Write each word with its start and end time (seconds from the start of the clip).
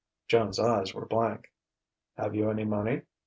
Joan's 0.29 0.57
eyes 0.57 0.95
were 0.95 1.05
blank. 1.05 1.51
"Have 2.17 2.33
you 2.33 2.49
any 2.49 2.65
money?" 2.65 3.03